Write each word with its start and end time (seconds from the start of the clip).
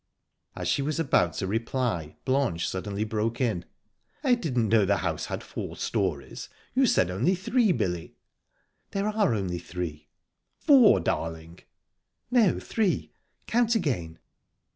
As 0.55 0.67
she 0.67 0.81
was 0.81 0.99
about 0.99 1.33
to 1.35 1.45
reply, 1.45 2.15
Blanche 2.25 2.67
suddenly 2.67 3.03
broke 3.03 3.39
in: 3.39 3.65
"I 4.23 4.33
didn't 4.33 4.69
know 4.69 4.83
the 4.83 4.97
house 4.97 5.27
had 5.27 5.43
four 5.43 5.77
storeys. 5.77 6.49
You 6.73 6.87
said 6.87 7.11
only 7.11 7.35
three, 7.35 7.71
Billy." 7.71 8.15
"There 8.93 9.07
are 9.07 9.35
only 9.35 9.59
three." 9.59 10.07
"Four, 10.57 10.99
darling!" 11.01 11.59
"No 12.31 12.59
three. 12.59 13.11
Count 13.45 13.75
again." 13.75 14.17